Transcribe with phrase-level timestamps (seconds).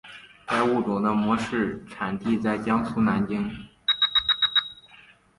[0.47, 3.47] 该物种的模式产地在江苏南京。